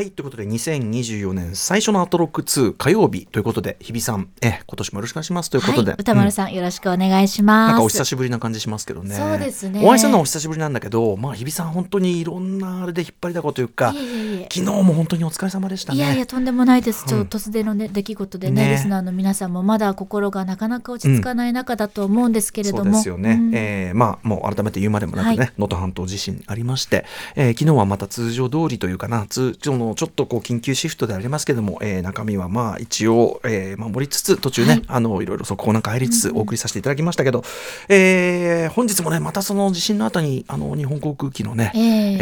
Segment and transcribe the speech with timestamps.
[0.00, 0.12] はい。
[0.12, 5.90] ということで、2024年最初のアトロック2火曜日ということで、日比さん、え、今年もよろしくお願いしますということで。
[5.90, 7.68] はい、歌丸うんさん、よろしくお願いします。
[7.72, 9.14] なんかお久しぶりな感じしますけどね。
[9.14, 15.98] そうですねお会いするのはお久しぶりなんだけど、まあ、日比さん、本当にいろんなあれで引っ張りだこというか、いえいえいえ昨日も本当にお疲れ様でしたね。
[15.98, 17.04] いやいやとんでもないです。
[17.04, 27.04] ちょっと突然の、ね出来事でねねリスナーの皆さんもまだ心がなかなか落ち着かない中だと思うんですけれそうども、ですよね、うんえーまあもう改めて言うまでもなくねはい能登、半島地震ありまして、
[27.36, 34.84] えー昨日はまた通常通りというかな通常のちょっとこう緊急シフトでありますけども、えー中身はまあ一応、えー守りつつ途中ね、はい。
[34.88, 37.42] あのいろいろ速報なんか入りつつお送りさせていただきましたけど、
[37.88, 42.16] えー本日もねまたその地震の後にあの日本航空機のね、ええ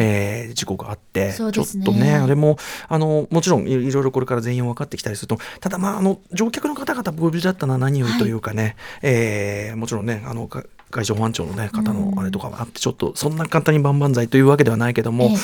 [0.49, 1.35] えー事故があって、ね。
[1.35, 1.53] ちょっ
[1.85, 2.59] とねあれも
[2.89, 15.37] あのもちろんいいろいろこれから全容分かってきたりするとただまああの乗客の方々ご無事だったのは何よりというかね、えーもちろんねあのか海上保安庁の、ね、方のあれとかはあってちょっとそんな簡単に万々歳というわけではないけども、ええ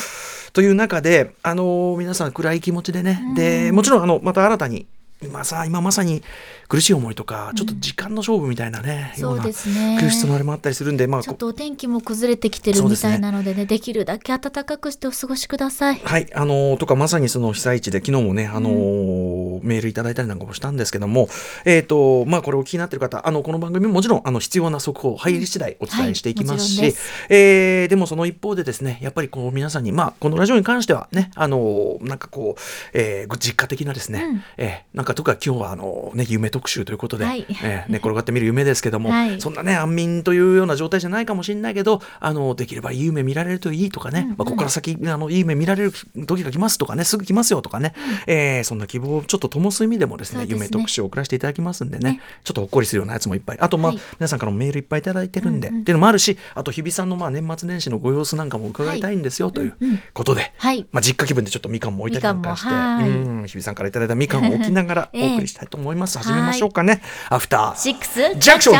[0.55, 4.87] という中で、あの皆さん暗い気持ちでね、でもちろんあのまた新たに
[5.23, 6.21] 今さ今まさに
[6.67, 9.97] 苦しい思いとかちょっと時間の勝負みたいなね、ようなそうですね。
[9.99, 16.01] 苦しさのあれもあったりするんでまあちょっとお天気も崩れてきてるみたいなのでねできるだけ暖かくしてお過ごしください。
[16.03, 21.29] はい、あのーとかまさにその被災地で昨日もね、あのーメールいただいたりなんかもしたんですけども、
[21.63, 27.11] えっ、とまあこれお聞きになってる方、あのこの番組ももちろんあの必要な速報入り次第お伝えしていきますし、はいです。
[27.29, 32.61] えーでもその一方でですね、やっぱりこう皆さんにまあこのラジオに関してはね、あのーなんかこう、
[32.93, 34.43] えー実家的なですね、うん。
[34.57, 37.45] えーなんかとか今日はあのね夢特集ということで、はい。
[37.63, 39.39] えー寝転がってみる夢ですけども、はい。
[39.39, 45.91] そんなね安眠というような状態じゃないかもしれないけど、あのできればいい夢見られるといいとかね、まあここから先あのいい夢見られる
[46.25, 47.93] 時が来ますとかねすぐ来ますよとかね、
[48.25, 50.47] えーそんな希望をちょっと灯す意味でもですねね。
[50.49, 52.21] 夢特集を送らせていただきますんでねね。
[52.43, 53.59] ちょっとほっこりするようなやつもいっぱい。
[53.59, 54.01] あとまあ、はい。
[54.19, 59.77] 皆さんからもメールいっぱいいただいてるんで、っていうのもあるしあと日比さんのまあ年末年始のご様子なんかも伺いたいんですよ、という
[60.13, 60.87] ことで、はい。
[60.91, 65.31] まあ、実家気分でちょっとみかんも置いたりなんかして、うん日比さんからいただいたみかんを置きながらええ。
[65.31, 67.01] お送りしたいと思います、始めましょうかね。
[67.29, 68.79] アフターシックスジャンクション 2!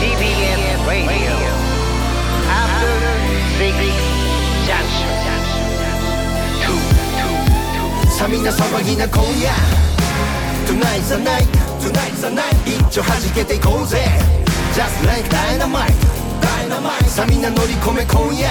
[0.00, 1.32] TBS Radio.
[2.48, 2.86] After
[3.58, 3.72] Six
[4.66, 5.06] Junction.
[8.10, 9.52] さあみんな騒ぎな今夜
[10.66, 11.46] Tonight's the night.
[11.80, 12.56] Tonight's the night.
[12.66, 13.98] 一丁弾けていこうぜ。
[14.74, 15.92] Just like dynamite.
[16.40, 17.04] Dynamite.
[17.04, 18.48] さあみんな乗り込め今夜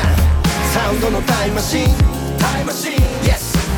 [0.74, 1.88] サウンドのタイムマシン
[2.38, 2.94] タイムマシン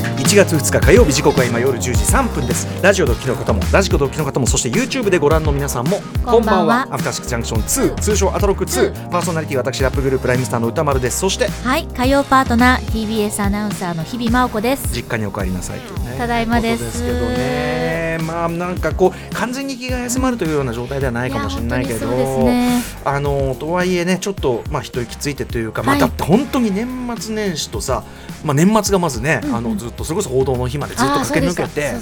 [0.00, 2.66] 1月2日火曜日時刻は今夜10時3分です。
[2.82, 6.88] ラジオドッキの方もラジコドッキの方もそして YouTube でご覧の皆さんもこんばんは。
[6.90, 11.18] アフターシックスジャンクション2通称アトロック2パーソナリティ私ラップグループライムスターの歌丸です。
[11.20, 14.94] そしてはい火曜パートナー TBS アナウンサーの日々真央子です。
[14.94, 16.16] 実家にお帰りなさいね。
[16.18, 17.79] ただいまですけどね
[18.20, 22.82] まあなんかこう完全に気が休まるというような状態ではないかもしれないけどね。
[23.04, 26.88] あのとはいえねちょっとまあ一息ついてというか、まあはいだって本当に年
[27.18, 28.04] 末年始とさ、
[28.44, 31.92] まあ、年末がまずね、あのずっとそれこそ報道の日までずっと駆け抜けて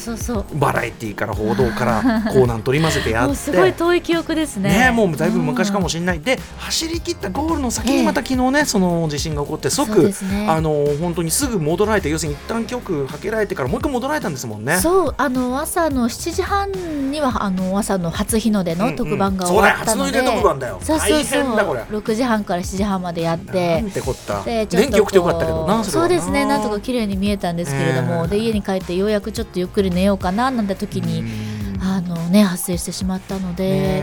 [0.56, 4.70] バラエティーから報道からコーナー取り混ぜてやってすごい遠い記憶ですね。
[4.70, 10.46] ね、もうだいぶ昔かもしれない、で走り切ったゴールの先にまた昨日ね、その地震が起こって即、ね。
[10.48, 14.78] あの本当にすぐ戻られて要するに一旦局はけられてからもう一回戻られたんですもんね。
[14.78, 20.78] そうあの朝の7時半にはあの朝の初日の出の特番が終わったので、うんうんそうだよ初の出特番だよ。
[20.82, 21.42] そうそうそう。
[21.42, 21.80] 大変だこれ。
[21.82, 23.82] 6時半から7時半までやって。
[23.82, 24.42] なんてこった。
[24.42, 26.44] でちょっと電気良くてよかったけどなこうそうですね。
[26.44, 31.47] なんとか綺麗に見えたんですけれども、ええで家に帰ってようやくちょっとゆっくり寝ようかななんて時に
[31.80, 34.02] あのね発生してしまったので、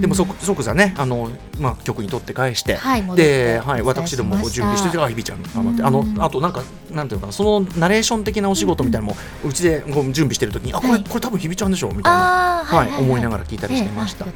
[0.00, 2.78] でも即即座ねあの、まあ、局に取って返して、
[3.16, 11.04] で、はい、私ども準備しててあひびちゃん頑張ってあのあとなんかなんていうのかなそのナレーション的なお仕事みたいなのもうちでこう準備してる時にあこれ、はい。
[11.04, 12.52] これ多分ひびちゃんでしょみたいな。
[12.64, 14.26] はい思いながら聞いたりしてました。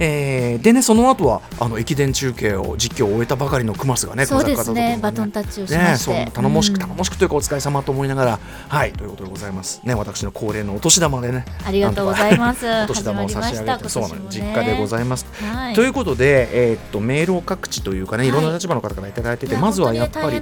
[0.00, 8.38] ええでねその後はあの駅伝中継を実況を終えたばかりのクマスがねそうですねバトンタッチをしまして、ね、そう頼もしくうん頼もしくというかお疲れ様と思いながら、
[8.68, 9.80] はいということでございます。
[9.84, 12.66] ね私の恒例のお年玉でねありがとうございます。
[12.84, 14.38] お年玉を差し上げてそうなんです。
[14.38, 14.56] 今年もね。
[14.56, 15.74] 実家でございます、はい。
[15.74, 18.30] ということで、えーっとメールを各地というかねい。
[18.30, 20.40] ろんなはい立場の方からいただいてて、いやまずはやっぱり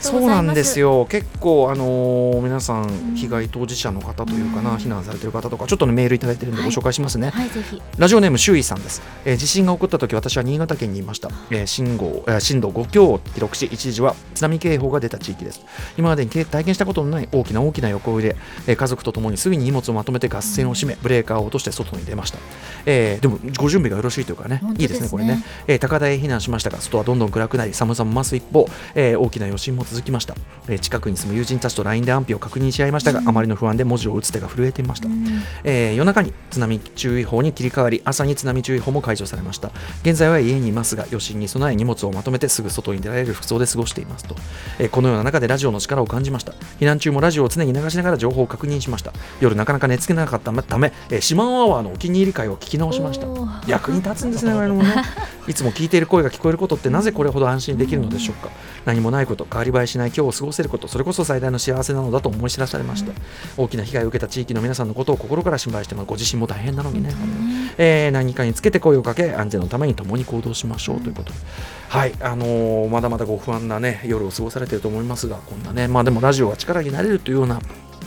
[0.00, 1.06] そうなんですよ。
[1.06, 3.14] 結構、あのー皆さんん。
[3.16, 4.76] 被害当事者の方というかな、うん。
[4.76, 6.70] 避難されてる方とかちょっとねメールいただいてるんではい。
[6.70, 7.80] ご紹介しますね、はいぜひ。
[7.98, 15.60] ラジオネーム周囲さんです、えー地震が起こった時私は新潟県にいました、えー震号えー震度5強を記録し一時は津波警報が出た地域です。
[15.96, 18.36] 今までに経体験したことのない大きな大きな横揺れ、
[18.66, 22.38] えー家族と共にすぐに荷物をまとめて合戦を閉めブレーカーを落として外に出ました、
[22.86, 30.34] えーでもご準備がよろしいというかね本当いいですねこれね、えー高台へ避難しましたが外はどんどん暗くなり寒さも増す一方、えー大きな余震も続きました、
[30.68, 35.08] えー近くに住む友人たちと LINE で安否を確認し合いましたが、あまりの不安で文字を打つ手が震えていました、
[35.64, 39.70] えー夜中に津波注意報に切り替わり朝に津波注意報も解除されました。
[40.02, 44.34] 現在は家にいますが余震に備え荷物をまとめてすぐ外に出られる服装で過ごしていますと、
[44.78, 46.52] えーこのような中でラジオの力を感じました。
[46.80, 49.12] 避難中もラジオを常に流しながら情報を確認しました。
[49.40, 53.26] 夜なかなか寝つけなかったため、えー、島尾アワーのお気に入り会を聞き直しました。
[53.66, 54.94] 役に立つんですねこれもね
[55.46, 58.50] いつも聞いている声が聞こえることってなぜこれほど安心できるのでしょうか。
[58.86, 63.12] 何もないこと変わり映えしない今日を過ごせることそれこそ最大の幸せなのだと思い知らされました。
[63.58, 67.12] 大きな被害を受けた地域の皆さんのことを心から心配してますご自身も大変なのにね、
[67.76, 71.32] えー何かにつけて声をかけ安全のために共に行動しましょうということ。
[71.32, 71.38] で、
[71.88, 77.60] はいあのーまだまだご不安なね夜を過ごされていると思いますがこんなねまあでもラジオが力になれるというような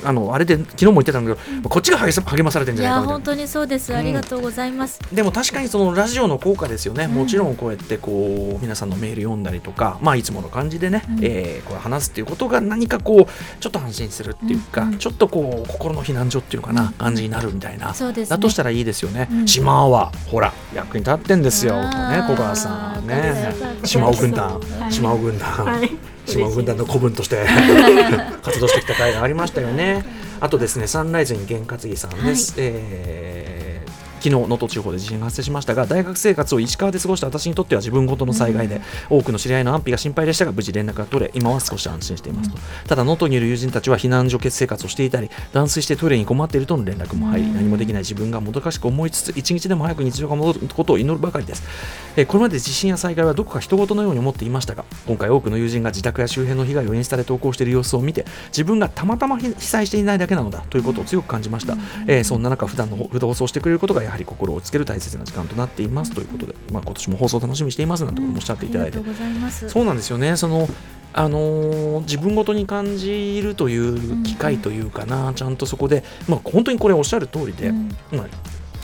[0.03, 3.11] あのあれで昨日も言ってたんだけど、こっちが励ま励まされてるんいじゃないかいな。
[3.11, 3.95] や本当にそうです。
[3.95, 18.35] ありがとうございます、でも確かにそのラジオの効果ですよね、もちろんこうやってこう皆さんのメール読んだりとか、まあ、いつもの感じでね、えーこう話すっていうことが何かこうちょっと安心するっていうか、ちょっとこう心の避難所っていうかな、感じになるみたいな、そうですね。
[18.35, 19.47] だとしたらいいですよね、うん。
[19.47, 23.13] 島はほら役に立ってんですよ、ね、小川さんね。
[23.13, 25.89] はい島尾軍団、島尾軍団、
[26.25, 27.45] 島尾軍団の古文として
[28.43, 30.05] 活動してきた会がありましたよね。
[30.39, 32.53] あとですね、サンライズに験担ぎさんです。
[32.57, 33.62] えー
[34.23, 38.79] 昨日能登地方で地震が発生しましたが大学生活を石川で過ごした私にとっては自分ごとの災害で、
[39.09, 51.63] 多くの知り合いの安否が心配でしたが無事連絡が取れ今は少し安心していますと、ただ能登にいる友人たちは避難所欠生活をしていたり断水してトイレに困っているとの連絡も入り、何もできない自分がもどかしく思いつつ一日でも早く日常が戻ることを祈るばかりです、
[52.15, 61.75] えーこれまで地震や災害はどこか人事のように思っていましたが今回多くの友人が自宅や周辺の被害をインスタで投稿している様子を見て自分がたまたま被被災していないだけなのだということを強く感じました、
[62.07, 69.69] えーそんな中普段の放送してくれることがやはり心をつける大切な時間となっていますということで、まあ、今年も放送楽しみにしていますなんてこともおっしゃっていただいて、ありがとうございます。
[69.69, 70.37] そうなんですよね。
[70.37, 70.67] その
[71.15, 77.89] あのー自分ごとに感じるという機会というかな、ちゃんとそこで、まあ、本当にこれおっしゃる通りで、うん。
[78.11, 78.27] まあ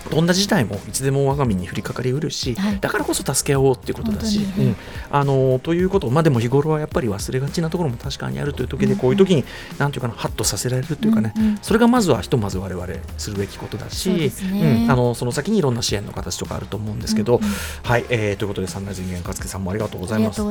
[0.09, 2.79] どんな事態もいつでも我が身に降りかかりうるし、はい。
[2.79, 4.75] だからこそ助け合おうっていうことだし、うん。
[5.11, 9.43] あのーということまあでも日頃はやっぱり忘れがちなところも確かにあるという時で、こういう時に
[9.77, 11.57] なんていうかなハッとさせられるというかね、うんうん。
[11.61, 12.87] それがまずはひとまず我々
[13.17, 14.83] するべきことだしそうね。
[14.83, 14.91] うん。
[14.91, 17.51] あのその先にいろんな支援の形とかあると思うんですけど、うんうん。
[17.83, 20.41] はい、えーということでサンライズ人間かつけさんもありがとうございます。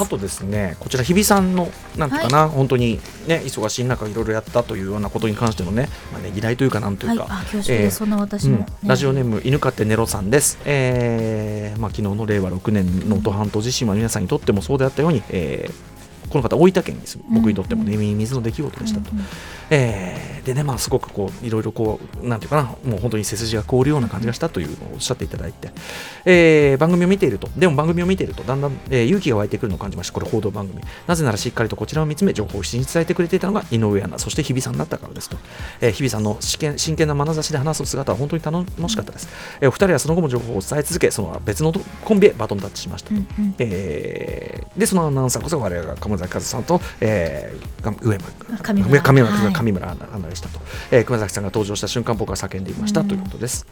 [0.00, 7.32] あとですね、こちら日比さんのなんていうかな、本当にね忙しい中いろいろやったというようなことに関してのね、まあねぎらいというかなんというか、はい。
[7.32, 10.56] あ恐縮ですそんな私もねうんラジオネーム犬飼ってネロさんです。
[10.64, 19.10] えーまあ昨日の令和6年の能登半島地震は皆さんにとってもそうであったように、えーこの方大分県に住む僕にとってもね耳水の出来事でしたと。
[19.70, 25.70] えーでねまあすごくこういろいろこうなんていうかなもう本当に背筋が凍るような感じがしたというおっしゃっていただいて、
[26.24, 30.12] えー番組を見ているとでも番組を見ているとだんだん、えー勇気が湧いてくるのを感じました。
[30.12, 30.82] これ報道番組。
[31.06, 35.36] なぜならしっかりとこちらを見つめ情報を必死に伝えてくれていたのが井上アナそして日比さんだったからですと、
[35.80, 39.28] えー日比さんの真剣真剣な眼差しで話す姿は本当に頼もしかったです、
[39.60, 41.72] えーお二人はその後も情報を伝え続けその別の
[42.04, 43.54] コンビへバトンタッチしましたと、うんうん。
[43.58, 50.60] えーでそのアナウンサーこそ我々が亀崎和さんと、えー、が上村上村上村はい上村アナでしたと、
[50.90, 53.66] えー熊崎さんが登場した瞬間僕は叫んでいましたということです。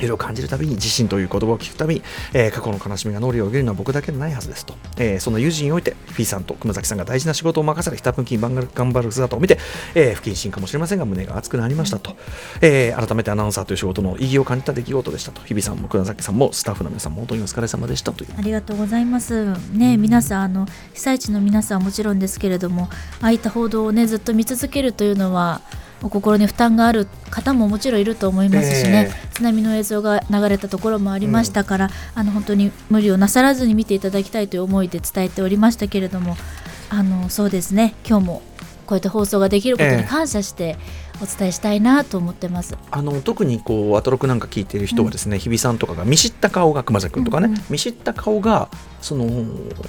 [0.00, 2.02] いろいろ感じるたびに自信という言葉を聞くたびに、
[2.32, 9.58] えー過去の悲しみが脳裏をよぎるのは僕だけでないはずですと、えーそんな友人においてフィーさんと熊崎さんが大事な仕事を任されひたむきに頑張る姿を見て、
[9.94, 12.16] えー不謹慎かもしれませんが胸が熱くなりましたと、
[12.60, 19.54] えー改めてアナウンサーという仕事の意義を感じた出来事でしたと日比さんも熊崎さんもスタッフの皆さんも本当にお疲れ様でしたというありがとうございます。
[19.72, 22.88] ね、皆さんあの被災地の皆さんはもちろんですけれども、
[23.20, 25.60] ああいった報道をねずっと見続けるというのは。
[26.02, 36.36] お心に負担がある方ももちろんいると思いますしね、え津波の映像が流れたところもありましたから、あの本当に無理をなさらずに見ていただきたいという思いで伝えておりましたけれども
[36.88, 37.94] あのそうですね。
[38.06, 38.42] 今日も
[38.86, 39.96] こうやって放送ができることええ。
[39.98, 40.76] に感謝して
[41.22, 42.76] お伝えしたいなと思ってます。
[42.90, 47.62] あの特にこうアトロクなんか聞いてる人はですね、日比さんとかが見知った顔が熊崎君とかね、うんうん。
[47.70, 48.68] 見知った顔が
[49.00, 49.26] その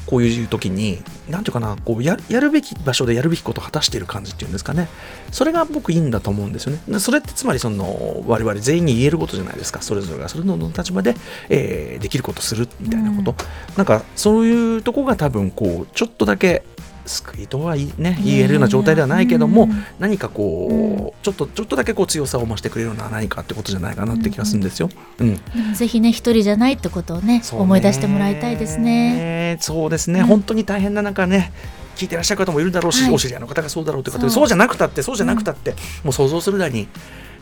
[0.05, 4.87] こういう時になんていうかなこうややるべき場所でやるべきことを果たしている感じっていうんですかね。
[5.31, 6.81] それが僕いいんだと思うんですよね。
[6.87, 9.81] でそれってつまりその我々全員に言えることじゃないですか。
[9.81, 11.15] それぞれがそれぞれの立場で、
[11.49, 13.35] えーできることするみたいなこと、
[13.77, 16.63] なんかそういうとこが多分こうちょっとだけ
[17.05, 24.89] 救いとはね言えるような状態ではないけども、うん何かこう、ちょっとちょっとだけこう強さを増してくれるような何かってことじゃないかなって気がするんですよ。
[25.19, 25.39] うん、
[25.73, 29.57] ぜひね一人じゃないってことをね思い出してもらいたいですね。
[29.59, 30.25] そうですね、うん。
[30.27, 31.51] 本当に大変な中ね
[31.95, 33.13] 聞いてらっしゃる方もいるだろうし、はい。
[33.13, 36.87] お知り合いの方がそうだろうという方でそうじゃなくたってそうじゃなくたって、もう想像するなりに、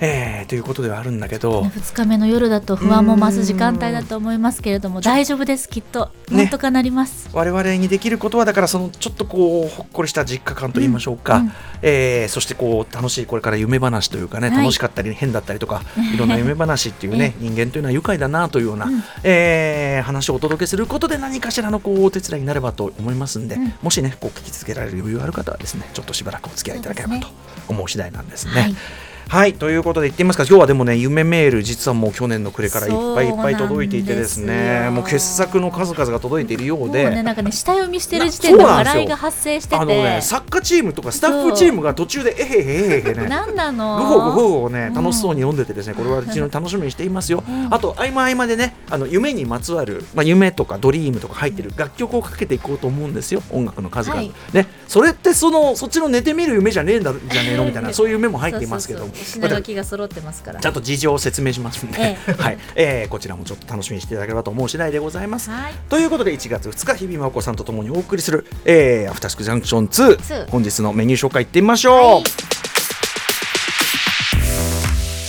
[0.01, 6.09] えー、ということではあるんだけど、2日目の夜だと不安も増す時間帯だと思いますけれども大丈夫ですきっと。
[6.29, 6.37] ね。
[6.37, 7.29] なんとかなります。
[7.33, 11.51] 我々にできることはだからそのちょっとこうほっこりした実家感といいましょうか、うんうん。
[11.81, 14.57] えーそしてこう楽しいこれから夢話というかね、はい。
[14.59, 15.81] 楽しかったり変だったりとか
[16.13, 18.89] いろんな夢話っていうね 人間というのは愉快だなというような、
[19.23, 23.73] えー話をお届けすることで何かしらのこうお手伝いになればと思いますんで、うん。
[23.81, 27.27] もしねこう聞き続けられる余裕ある方はですねちょっとしばらくお付き合いいただければと
[27.67, 28.73] 思う次第なんですね。
[29.29, 30.43] はいはいということで言ってみますか。
[30.43, 34.89] 今日はでもね夢メール実はもう去年の暮れからいっぱいいっぱい届いていてですね。
[34.89, 37.03] もう傑作の数々が届いているようで。
[37.03, 42.63] もうねなんかね下読みしてる時点で笑いが発生してあのね、て、サッカーチームとかスタッフチームが途中でえへへ
[42.95, 60.59] へへへねなんなのグホグホをねうん楽しそうに読んでてですねこれは非常に楽しみにしていますよ、あと合間合間でねあの夢にまつわる、まあ、夢とかドリームとか入ってる楽曲をかけていこうと思うんですよ音楽の数々、はいねそれってそのそっちの寝てみる夢じゃねえんだじゃねえのみたいなそういう夢も入っていますけどそうそうそう品書きが揃ってますから。
[60.59, 62.57] ちゃんと事情を説明しますんで、え はい。
[62.75, 65.49] えーこちらもちょっと楽しみにしていただければと思う次第でございます。
[65.49, 65.73] はい。
[65.89, 72.23] ということで1月2日日比真央子さんとともにお送りする「えーアフターシックスジャンクション2」2本日のメニュー紹介いってみましょう、はい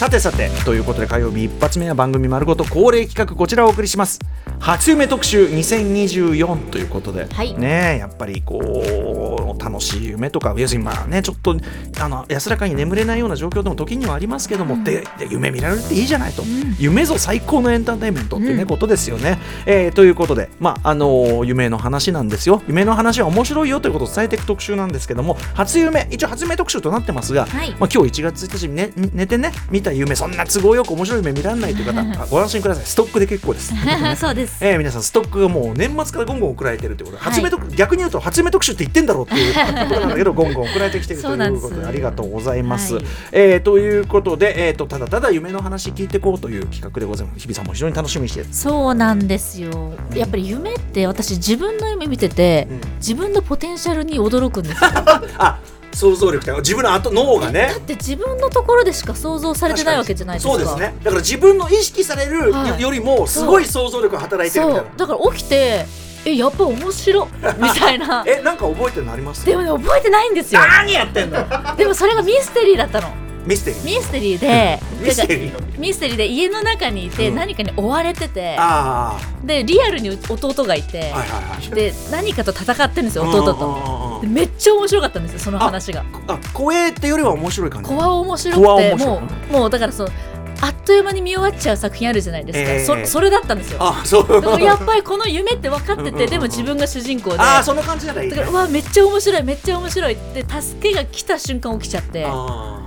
[0.00, 4.18] さてさてということで火曜日一発目は番組丸ごと恒例企画こちらをお送りします。
[4.58, 7.52] 初夢特集2024ということで、はい。
[7.52, 11.54] ねやっぱりこう楽しい夢とか要するにまあねちょっと
[12.00, 16.44] あの安らかに眠れないような状況でも時にはありますけども、でで夢見られるっていいじゃないと、
[16.78, 18.68] 夢ぞ最高のエンターテインメントっていうね、うん。
[18.68, 22.62] ことですよね、えーということでまああの夢の話なんですよ。
[22.68, 27.72] 夢の話は面白いよということを伝えていく特集なんですけども初夢一応初夢特集となってますが、はい。
[27.72, 33.72] まあ、今日1月1日に、ね、寝てね見た夢そんな都合よく面白い夢見られないという方あ ご安心くださいストックで結構です。
[34.16, 34.56] そうです。
[34.60, 39.60] えー、皆さんストックがもう年末からゴンゴン送られてるということで、はい初め特逆に言うと初め特集って言ってんだろうっていう こ
[39.94, 42.94] となんだけどゴンゴン送られてきてるということでありがとうございます。
[42.94, 49.92] はいえーということで、えー、とただただ夢の話聞いていこうという企画でございます日比さんも非常に楽しみにしてるそうなんですよ。
[50.14, 54.90] やっぱり夢って私自分の夢見てて、うん自分のポテンシャルに驚くんですよ。
[55.38, 55.58] あ
[55.92, 57.68] 想像力というか自分の後脳がね。
[57.72, 60.52] だって自分のところでしか想像されてないわけじゃないですか。
[60.52, 60.94] そうですね。
[61.02, 62.80] だから自分の意識されるはい。
[62.82, 64.88] よりもすごい想像力が働いてるみたいな。
[64.88, 64.98] そう。
[64.98, 65.86] だから起きて
[66.24, 67.28] えやっぱ面白
[67.58, 68.24] みたいな。
[68.26, 69.44] えなんか覚えてるのあります？
[69.44, 70.60] でもね覚えてないんですよ。
[70.60, 71.44] 何やってんの？
[71.76, 73.08] でもそれがミステリーだったの。
[73.46, 73.84] ミステリー？
[73.84, 75.78] ミステリーで、 ミステリー？
[75.78, 77.36] ミステリーで家の中にいてうん。
[77.36, 81.70] 何かに追われてて、あでリアルに弟がいて、あはいはいはい。
[81.74, 84.09] で何かと戦ってるんですよ弟と。
[84.26, 86.04] めっちゃ面白かったんですよその話が。
[86.28, 87.88] あ怖えってよりは面白い感じ。
[87.88, 90.08] 怖面白怖くてもうもうだからそう
[90.62, 93.04] あっという間に見終わっちゃう作品あるじゃないですか、えー。
[93.06, 93.78] そそれだったんですよ。
[93.80, 94.60] あそう。
[94.60, 97.36] やっぱりこの夢って分かっててでも自分が主人公で。
[97.38, 98.36] あーその感じならいいね。
[98.36, 102.26] だからうわめっちゃ面白いめっちゃ面白いって助けが来た瞬間起きちゃって。
[102.26, 102.79] あー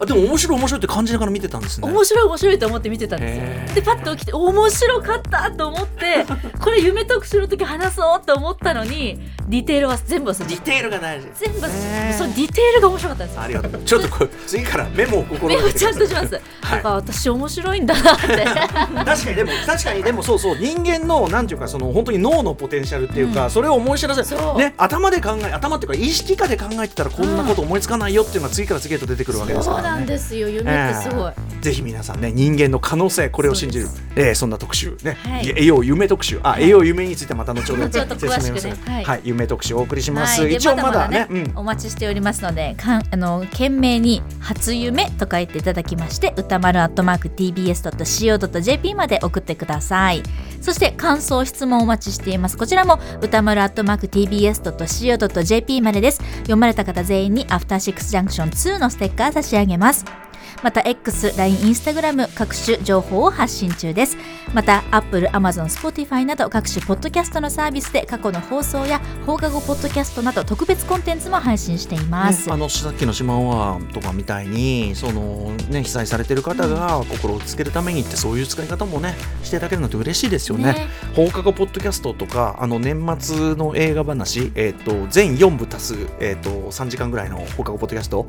[0.00, 1.88] あでも面白い面白いって感じながら見てたんですね。
[1.88, 3.74] 面白い面白いと思って見てたんですよ。
[3.74, 6.26] でパッと起きて面白かったと思って
[6.60, 11.28] これ夢特集の時話そうと思ったのにディテールは全部忘れてディテールが大事。
[11.34, 13.42] 全部そのディテールが面白かったんですよ。
[13.42, 13.82] ありがとう。
[13.82, 16.42] ちょっとこれ 次からメモを心目をがけてちゃんとします、はい。
[16.76, 18.26] だから私面白いんだなって。
[19.04, 23.50] 確かにでも確かにでもそうそう人間のなんていうかその本当に脳のポテンシャルっていうか、うん。
[23.50, 29.82] それを思い知らせね頭で考え頭っていうか意識下で考えてたらこんなこと思いつかないよっていうのは次から次へと出てくるわけですから。
[29.82, 29.85] ね。
[29.86, 30.48] なんですよ。
[30.48, 33.86] 夢ってすごい、ぜひ皆さんね人間の可能性これを信じる。
[33.86, 34.96] そうえーそんな特集。
[35.02, 35.54] ね、はい。
[35.56, 36.40] 栄養夢特集。
[36.42, 38.76] あ栄養夢についてまた後ほど説明をする。
[38.86, 39.04] はい。
[39.04, 41.52] はい夢特集をお送りします、はい、で一応まだまだね、うん。
[41.56, 50.22] お待ちしておりますのでかんあの懸命に「初夢」と書いていただきまして歌丸アットマーク TBS.CO.JP まで送ってください
[50.66, 52.58] そして感想質問お待ちしています。
[52.58, 56.20] こちらも歌丸アットマーク TBS.CO.JP までです。
[56.38, 60.25] 読まれた方全員にアフターシックスジャンクション2のステッカー差し上げます。
[60.62, 64.16] また X、LINE、Instagram 各種情報を発信中です。
[64.54, 80.66] また Apple、Amazon、Spotify など各種ポッドキャストのサービスで過去の放送や放課後ポッドキャストなど特別コンテンツも配信しています、ねあのさっきの島ワとかみたいにその、ね、被災されてる方が心をつけるためにってそういう使い方もねしていただけるのって嬉しいですよね。
[80.72, 80.88] ね。
[81.14, 88.26] 放課後ポッドキャストとかあの年末の映画話、えー、と全4部足す、えー、と3時間ぐらいの放課後ポッドキャスト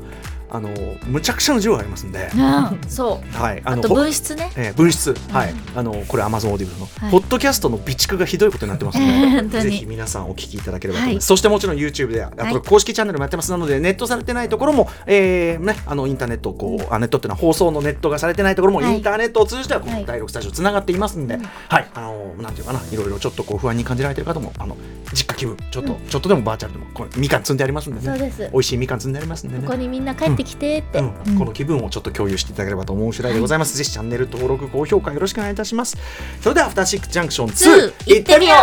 [0.50, 0.70] あの
[1.06, 2.88] むちゃくちゃの量ありますんで、うん。
[2.88, 3.36] そう。
[3.36, 4.50] はい、あとのほ分室ね。
[4.56, 7.10] えー分室、はい、あのこれ Amazon Audible の、はい。
[7.10, 11.36] ポッドキャストの備蓄がひどいことになってますので、ぜひ皆さんお聞きいただければと思います、はい。
[11.36, 12.52] そしてもちろん YouTube であはい。
[12.52, 18.96] と公式チャンネルもやってますので、ネットされてないところも、えーね、あのインターネットをこうあネットっていうのは放送のネットがされてないところも、はい。
[18.96, 20.00] インターネットを通じてはこはい。
[20.00, 21.86] の第6スタジオつながっていますんで、はい。
[21.94, 24.76] あのなんていうかないろいろちょっとこう不安に感じられてる方もあの
[25.12, 28.06] 実家気分ちょっと、ちょっとでもバーチャルでもこれみかん積んでありますんでね。
[28.06, 28.48] そうです。
[28.52, 29.62] 美味しいみかん積んでありますんでね。
[29.62, 35.96] ここにみんな帰ってきてって、この気分をちょっと共有していただければと思う次第でございます、ぜひチャンネル登録高評価よろしくお願いいたします。
[36.40, 38.58] それではアフターシックスジャンクション2 2行ってみよう。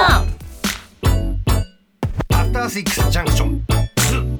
[2.34, 3.66] アフターシックスジャンクション
[4.08, 4.40] Hey,